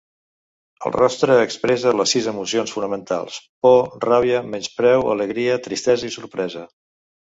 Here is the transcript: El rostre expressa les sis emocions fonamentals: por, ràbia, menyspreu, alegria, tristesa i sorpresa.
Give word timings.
El 0.89 0.93
rostre 0.95 1.33
expressa 1.47 1.91
les 1.99 2.13
sis 2.15 2.29
emocions 2.31 2.73
fonamentals: 2.77 3.37
por, 3.67 3.79
ràbia, 4.09 4.41
menyspreu, 4.55 5.07
alegria, 5.13 5.63
tristesa 5.69 6.09
i 6.11 6.15
sorpresa. 6.17 6.65